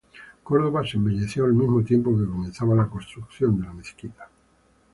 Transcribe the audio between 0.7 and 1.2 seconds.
se